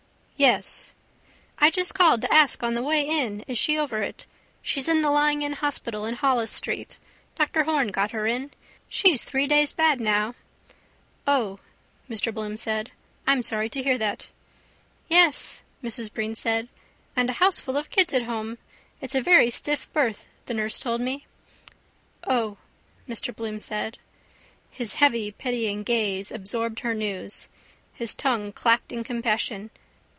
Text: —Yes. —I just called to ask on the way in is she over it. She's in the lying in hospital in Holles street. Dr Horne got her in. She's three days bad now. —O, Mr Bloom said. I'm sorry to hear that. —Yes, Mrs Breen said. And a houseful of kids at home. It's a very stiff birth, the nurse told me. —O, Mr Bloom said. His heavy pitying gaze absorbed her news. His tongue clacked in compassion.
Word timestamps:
—Yes. 0.41 0.91
—I 1.59 1.69
just 1.69 1.93
called 1.93 2.21
to 2.23 2.33
ask 2.33 2.63
on 2.63 2.73
the 2.73 2.81
way 2.81 3.07
in 3.07 3.41
is 3.41 3.59
she 3.59 3.77
over 3.77 4.01
it. 4.01 4.25
She's 4.63 4.89
in 4.89 5.03
the 5.03 5.11
lying 5.11 5.43
in 5.43 5.53
hospital 5.53 6.03
in 6.03 6.15
Holles 6.15 6.49
street. 6.49 6.97
Dr 7.35 7.65
Horne 7.65 7.89
got 7.89 8.09
her 8.09 8.25
in. 8.25 8.49
She's 8.89 9.23
three 9.23 9.45
days 9.45 9.71
bad 9.71 9.99
now. 10.01 10.33
—O, 11.27 11.59
Mr 12.09 12.33
Bloom 12.33 12.55
said. 12.55 12.89
I'm 13.27 13.43
sorry 13.43 13.69
to 13.69 13.83
hear 13.83 13.99
that. 13.99 14.29
—Yes, 15.09 15.61
Mrs 15.83 16.11
Breen 16.11 16.33
said. 16.33 16.69
And 17.15 17.29
a 17.29 17.33
houseful 17.33 17.77
of 17.77 17.91
kids 17.91 18.11
at 18.11 18.23
home. 18.23 18.57
It's 18.99 19.13
a 19.13 19.21
very 19.21 19.51
stiff 19.51 19.93
birth, 19.93 20.25
the 20.47 20.55
nurse 20.55 20.79
told 20.79 21.01
me. 21.01 21.27
—O, 22.27 22.57
Mr 23.07 23.35
Bloom 23.35 23.59
said. 23.59 23.99
His 24.71 24.95
heavy 24.95 25.31
pitying 25.33 25.83
gaze 25.83 26.31
absorbed 26.31 26.79
her 26.79 26.95
news. 26.95 27.47
His 27.93 28.15
tongue 28.15 28.51
clacked 28.51 28.91
in 28.91 29.03
compassion. 29.03 29.69